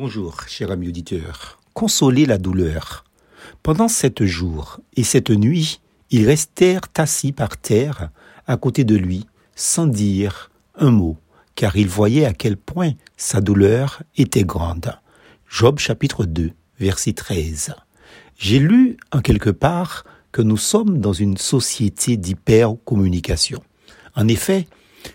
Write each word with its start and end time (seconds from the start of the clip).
Bonjour, 0.00 0.42
cher 0.46 0.70
ami 0.70 0.86
auditeur. 0.86 1.58
Consoler 1.74 2.24
la 2.24 2.38
douleur. 2.38 3.02
Pendant 3.64 3.88
sept 3.88 4.22
jours 4.22 4.78
et 4.94 5.02
cette 5.02 5.30
nuit, 5.30 5.80
ils 6.12 6.24
restèrent 6.24 6.86
assis 6.96 7.32
par 7.32 7.56
terre 7.56 8.10
à 8.46 8.56
côté 8.56 8.84
de 8.84 8.94
lui, 8.94 9.26
sans 9.56 9.88
dire 9.88 10.52
un 10.76 10.92
mot, 10.92 11.16
car 11.56 11.74
ils 11.74 11.88
voyaient 11.88 12.26
à 12.26 12.32
quel 12.32 12.56
point 12.56 12.92
sa 13.16 13.40
douleur 13.40 14.04
était 14.16 14.44
grande. 14.44 14.96
Job 15.48 15.80
chapitre 15.80 16.24
2, 16.24 16.52
verset 16.78 17.14
13. 17.14 17.74
J'ai 18.38 18.60
lu 18.60 18.98
en 19.10 19.20
quelque 19.20 19.50
part 19.50 20.04
que 20.30 20.42
nous 20.42 20.58
sommes 20.58 21.00
dans 21.00 21.12
une 21.12 21.36
société 21.36 22.16
d'hypercommunication. 22.16 23.64
En 24.14 24.28
effet, 24.28 24.68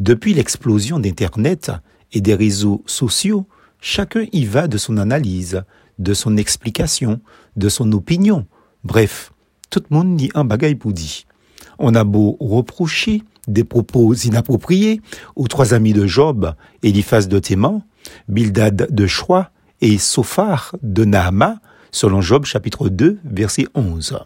depuis 0.00 0.34
l'explosion 0.34 0.98
d'Internet 0.98 1.70
et 2.10 2.20
des 2.20 2.34
réseaux 2.34 2.82
sociaux, 2.86 3.46
Chacun 3.86 4.24
y 4.32 4.46
va 4.46 4.66
de 4.66 4.78
son 4.78 4.96
analyse, 4.96 5.62
de 5.98 6.14
son 6.14 6.38
explication, 6.38 7.20
de 7.56 7.68
son 7.68 7.92
opinion. 7.92 8.46
Bref, 8.82 9.30
tout 9.68 9.82
le 9.90 9.94
monde 9.94 10.16
dit 10.16 10.30
un 10.34 10.46
bagaille 10.46 10.74
pour. 10.74 10.94
On 11.78 11.94
a 11.94 12.02
beau 12.02 12.38
reprocher 12.40 13.22
des 13.46 13.62
propos 13.62 14.14
inappropriés 14.14 15.02
aux 15.36 15.48
trois 15.48 15.74
amis 15.74 15.92
de 15.92 16.06
Job, 16.06 16.54
Eliphaz 16.82 17.28
de 17.28 17.38
Théman, 17.38 17.82
Bildad 18.26 18.88
de 18.90 19.06
Choix 19.06 19.50
et 19.82 19.98
Sophar 19.98 20.74
de 20.82 21.04
Nahama, 21.04 21.60
selon 21.90 22.22
Job 22.22 22.46
chapitre 22.46 22.88
2, 22.88 23.18
verset 23.22 23.66
11. 23.74 24.18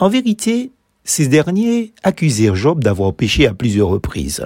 En 0.00 0.08
vérité, 0.08 0.72
ces 1.04 1.28
derniers 1.28 1.94
accusèrent 2.02 2.56
Job 2.56 2.82
d'avoir 2.82 3.14
péché 3.14 3.46
à 3.46 3.54
plusieurs 3.54 3.88
reprises. 3.88 4.44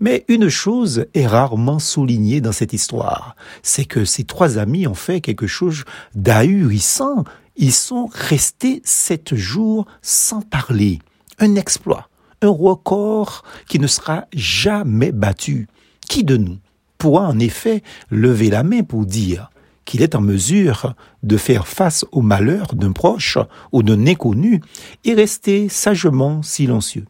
Mais 0.00 0.24
une 0.28 0.48
chose 0.48 1.06
est 1.14 1.26
rarement 1.26 1.78
soulignée 1.78 2.40
dans 2.40 2.52
cette 2.52 2.72
histoire, 2.72 3.34
c'est 3.62 3.86
que 3.86 4.04
ces 4.04 4.24
trois 4.24 4.58
amis 4.58 4.86
ont 4.86 4.94
fait 4.94 5.20
quelque 5.20 5.46
chose 5.46 5.84
d'ahurissant. 6.14 7.24
Ils 7.56 7.72
sont 7.72 8.10
restés 8.12 8.82
sept 8.84 9.34
jours 9.34 9.86
sans 10.02 10.42
parler. 10.42 10.98
Un 11.38 11.54
exploit, 11.54 12.08
un 12.42 12.50
record 12.50 13.42
qui 13.68 13.78
ne 13.78 13.86
sera 13.86 14.26
jamais 14.34 15.12
battu. 15.12 15.66
Qui 16.08 16.24
de 16.24 16.36
nous 16.36 16.58
pourra 16.98 17.26
en 17.28 17.38
effet 17.38 17.82
lever 18.10 18.50
la 18.50 18.62
main 18.62 18.82
pour 18.82 19.06
dire 19.06 19.50
qu'il 19.86 20.02
est 20.02 20.14
en 20.14 20.20
mesure 20.20 20.94
de 21.22 21.36
faire 21.36 21.66
face 21.66 22.04
au 22.12 22.20
malheur 22.20 22.74
d'un 22.74 22.92
proche 22.92 23.38
ou 23.72 23.82
d'un 23.82 24.06
inconnu 24.06 24.60
et 25.04 25.14
rester 25.14 25.68
sagement 25.68 26.42
silencieux? 26.42 27.06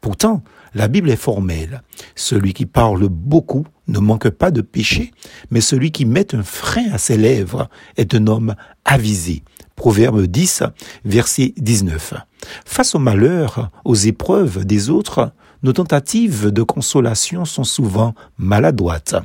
Pourtant, 0.00 0.42
la 0.74 0.88
Bible 0.88 1.10
est 1.10 1.16
formelle. 1.16 1.82
Celui 2.14 2.52
qui 2.52 2.66
parle 2.66 3.08
beaucoup 3.08 3.66
ne 3.88 3.98
manque 3.98 4.30
pas 4.30 4.50
de 4.50 4.60
péché, 4.60 5.12
mais 5.50 5.60
celui 5.60 5.90
qui 5.90 6.04
met 6.04 6.34
un 6.34 6.42
frein 6.42 6.90
à 6.92 6.98
ses 6.98 7.16
lèvres 7.16 7.68
est 7.96 8.14
un 8.14 8.26
homme 8.26 8.54
avisé. 8.84 9.42
Proverbe 9.76 10.26
10, 10.26 10.64
verset 11.04 11.54
19. 11.56 12.14
Face 12.64 12.94
au 12.94 12.98
malheur, 12.98 13.70
aux 13.84 13.94
épreuves 13.94 14.64
des 14.64 14.90
autres, 14.90 15.32
nos 15.62 15.72
tentatives 15.72 16.50
de 16.50 16.62
consolation 16.62 17.44
sont 17.44 17.64
souvent 17.64 18.14
maladroites. 18.38 19.16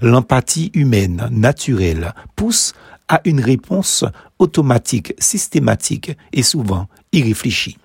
L'empathie 0.00 0.70
humaine, 0.74 1.28
naturelle, 1.30 2.14
pousse 2.36 2.74
à 3.08 3.20
une 3.24 3.40
réponse 3.40 4.04
automatique, 4.38 5.14
systématique 5.18 6.16
et 6.32 6.42
souvent 6.42 6.88
irréfléchie. 7.12 7.78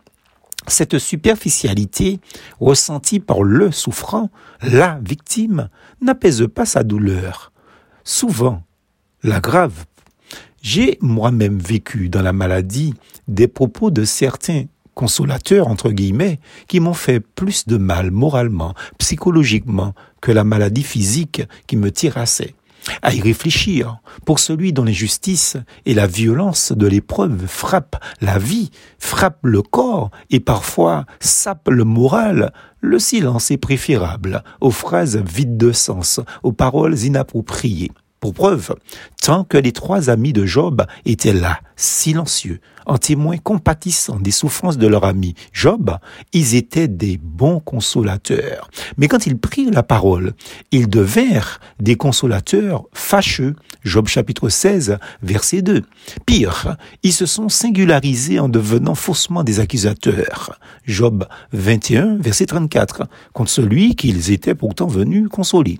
Cette 0.67 0.97
superficialité 0.97 2.19
ressentie 2.59 3.19
par 3.19 3.43
le 3.43 3.71
souffrant, 3.71 4.29
la 4.61 4.99
victime, 5.03 5.69
n'apaise 6.01 6.47
pas 6.53 6.65
sa 6.65 6.83
douleur. 6.83 7.51
Souvent, 8.03 8.63
la 9.23 9.39
grave. 9.39 9.85
J'ai 10.61 10.97
moi-même 11.01 11.59
vécu 11.59 12.07
dans 12.09 12.21
la 12.21 12.33
maladie 12.33 12.93
des 13.27 13.47
propos 13.47 13.91
de 13.91 14.05
certains 14.05 14.65
consolateurs, 14.93 15.67
entre 15.67 15.91
guillemets, 15.91 16.39
qui 16.67 16.79
m'ont 16.79 16.93
fait 16.93 17.19
plus 17.19 17.67
de 17.67 17.77
mal 17.77 18.11
moralement, 18.11 18.73
psychologiquement, 18.97 19.93
que 20.21 20.31
la 20.31 20.43
maladie 20.43 20.83
physique 20.83 21.43
qui 21.67 21.75
me 21.75 21.91
tirassait 21.91 22.55
à 23.01 23.13
y 23.13 23.21
réfléchir. 23.21 23.97
Pour 24.25 24.39
celui 24.39 24.73
dont 24.73 24.83
l'injustice 24.83 25.57
et 25.85 25.93
la 25.93 26.07
violence 26.07 26.71
de 26.71 26.87
l'épreuve 26.87 27.47
frappent 27.47 28.03
la 28.21 28.37
vie, 28.37 28.71
frappent 28.99 29.43
le 29.43 29.61
corps 29.61 30.11
et 30.29 30.39
parfois 30.39 31.05
sapent 31.19 31.69
le 31.69 31.83
moral, 31.83 32.53
le 32.81 32.99
silence 32.99 33.49
est 33.51 33.57
préférable 33.57 34.43
aux 34.59 34.71
phrases 34.71 35.17
vides 35.17 35.57
de 35.57 35.71
sens, 35.71 36.19
aux 36.43 36.51
paroles 36.51 36.99
inappropriées. 36.99 37.91
Pour 38.23 38.33
preuve, 38.33 38.73
tant 39.21 39.43
que 39.43 39.57
les 39.57 39.73
trois 39.73 40.09
amis 40.09 40.31
de 40.31 40.45
Job 40.45 40.85
étaient 41.03 41.33
là, 41.33 41.59
silencieux, 41.75 42.61
en 42.85 42.97
témoins 42.97 43.35
compatissants 43.35 44.17
des 44.17 44.31
souffrances 44.31 44.77
de 44.77 44.87
leur 44.87 45.03
ami 45.03 45.35
Job, 45.51 45.97
ils 46.31 46.55
étaient 46.55 46.87
des 46.87 47.19
bons 47.21 47.59
consolateurs. 47.59 48.69
Mais 48.95 49.09
quand 49.09 49.27
ils 49.27 49.37
prirent 49.37 49.73
la 49.73 49.83
parole, 49.83 50.35
ils 50.71 50.87
devinrent 50.87 51.59
des 51.81 51.97
consolateurs 51.97 52.85
fâcheux. 52.93 53.57
Job 53.83 54.07
chapitre 54.07 54.47
16, 54.47 54.99
verset 55.21 55.61
2. 55.61 55.81
Pire, 56.25 56.77
ils 57.03 57.11
se 57.11 57.25
sont 57.25 57.49
singularisés 57.49 58.39
en 58.39 58.47
devenant 58.47 58.95
faussement 58.95 59.43
des 59.43 59.59
accusateurs. 59.59 60.57
Job 60.85 61.27
21, 61.51 62.15
verset 62.19 62.45
34, 62.45 63.03
contre 63.33 63.51
celui 63.51 63.97
qu'ils 63.97 64.31
étaient 64.31 64.55
pourtant 64.55 64.87
venus 64.87 65.27
consoler. 65.27 65.79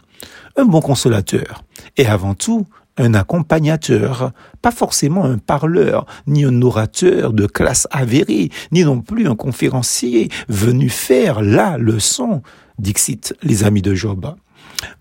Un 0.56 0.66
bon 0.66 0.82
consolateur 0.82 1.64
est 1.98 2.06
avant 2.06 2.36
tout 2.36 2.66
un 2.98 3.14
accompagnateur, 3.14 4.32
pas 4.62 4.72
forcément 4.72 5.26
un 5.26 5.38
parleur, 5.38 6.06
ni 6.28 6.46
un 6.46 6.62
orateur 6.62 7.34
de 7.34 7.48
classe 7.48 7.88
avérée, 7.92 8.50
ni 8.72 8.84
non 8.84 9.02
plus 9.02 9.28
un 9.28 9.36
conférencier 9.36 10.30
venu 10.48 10.90
faire 10.90 11.42
la 11.42 11.78
leçon, 11.78 12.44
dixit 12.78 13.36
les 13.42 13.64
amis 13.64 13.82
de 13.82 13.96
Job. 13.96 14.36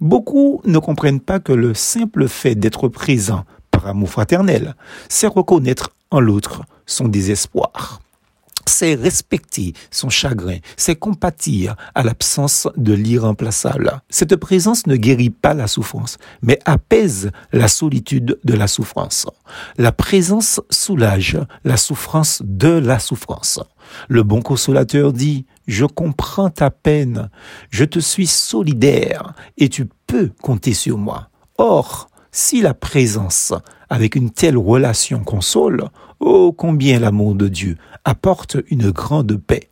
Beaucoup 0.01 0.63
ne 0.65 0.79
comprennent 0.79 1.21
pas 1.21 1.41
que 1.41 1.53
le 1.53 1.75
simple 1.75 2.29
fait 2.29 2.55
d'être 2.55 2.89
présent 2.89 3.45
par 3.71 3.87
amour 3.87 4.11
fraternel, 4.11 4.75
c'est 5.09 5.27
reconnaître 5.27 5.91
en 6.11 6.21
l'autre 6.21 6.63
son 6.87 7.09
désespoir 7.09 8.01
c'est 8.67 8.95
respecter 8.95 9.73
son 9.91 10.09
chagrin, 10.09 10.59
c'est 10.77 10.97
compatir 10.97 11.77
à 11.95 12.03
l'absence 12.03 12.69
de 12.77 12.93
l'irremplaçable. 12.93 14.01
Cette 14.09 14.37
présence 14.37 14.87
ne 14.87 14.97
guérit 14.97 15.31
pas 15.31 15.55
la 15.55 15.67
souffrance, 15.67 16.19
mais 16.43 16.59
apaise 16.65 17.31
la 17.53 17.69
solitude 17.69 18.39
de 18.45 18.55
la 18.55 18.67
souffrance. 18.67 19.27
La 19.79 19.93
présence 19.93 20.61
soulage 20.71 21.39
la 21.65 21.77
souffrance 21.77 22.43
de 22.45 22.69
la 22.69 22.99
souffrance. 22.99 23.61
Le 24.09 24.23
bon 24.23 24.43
consolateur 24.43 25.13
dit, 25.13 25.47
je 25.67 25.85
comprends 25.85 26.51
ta 26.51 26.71
peine, 26.71 27.31
je 27.71 27.85
te 27.85 27.99
suis 27.99 28.27
solidaire 28.27 29.35
et 29.59 29.69
tu 29.69 29.89
peux 30.07 30.31
compter 30.43 30.75
sur 30.75 30.99
moi. 30.99 31.29
Or, 31.59 32.09
si 32.33 32.63
la 32.63 32.75
présence 32.75 33.53
avec 33.91 34.17
une 34.17 34.31
telle 34.31 34.57
relation 34.57 35.23
console, 35.23 35.85
oh 36.19 36.53
combien 36.53 36.99
l'amour 36.99 37.35
de 37.35 37.49
Dieu 37.49 37.77
apporte 38.05 38.57
une 38.71 38.91
grande 38.91 39.37
paix. 39.37 39.69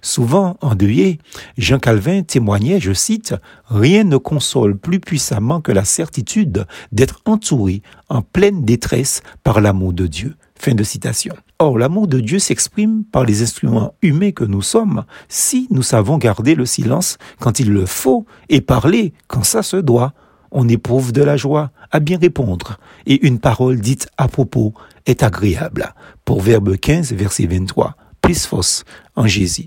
Souvent 0.00 0.56
endeuillé, 0.60 1.18
Jean 1.58 1.80
Calvin 1.80 2.22
témoignait, 2.22 2.78
je 2.78 2.92
cite, 2.92 3.34
Rien 3.66 4.04
ne 4.04 4.16
console 4.16 4.78
plus 4.78 5.00
puissamment 5.00 5.60
que 5.60 5.72
la 5.72 5.84
certitude 5.84 6.66
d'être 6.92 7.20
entouré 7.24 7.82
en 8.08 8.22
pleine 8.22 8.64
détresse 8.64 9.22
par 9.42 9.60
l'amour 9.60 9.92
de 9.92 10.06
Dieu. 10.06 10.36
Fin 10.56 10.76
de 10.76 10.84
citation. 10.84 11.34
Or, 11.58 11.78
l'amour 11.78 12.06
de 12.06 12.20
Dieu 12.20 12.38
s'exprime 12.38 13.04
par 13.04 13.24
les 13.24 13.42
instruments 13.42 13.94
humains 14.02 14.30
que 14.30 14.44
nous 14.44 14.62
sommes 14.62 15.04
si 15.28 15.66
nous 15.70 15.82
savons 15.82 16.18
garder 16.18 16.54
le 16.54 16.66
silence 16.66 17.18
quand 17.40 17.58
il 17.58 17.72
le 17.72 17.86
faut 17.86 18.24
et 18.48 18.60
parler 18.60 19.12
quand 19.26 19.42
ça 19.42 19.64
se 19.64 19.76
doit 19.76 20.14
on 20.54 20.68
éprouve 20.68 21.12
de 21.12 21.22
la 21.22 21.36
joie 21.36 21.70
à 21.90 22.00
bien 22.00 22.18
répondre, 22.18 22.78
et 23.06 23.26
une 23.26 23.40
parole 23.40 23.80
dite 23.80 24.08
à 24.16 24.28
propos 24.28 24.72
est 25.04 25.22
agréable. 25.22 25.92
Pour 26.24 26.40
Verbe 26.40 26.76
15, 26.76 27.12
verset 27.12 27.46
23, 27.46 27.96
plus 28.22 28.46
fausse 28.46 28.84
en 29.16 29.26
Jésus. 29.26 29.62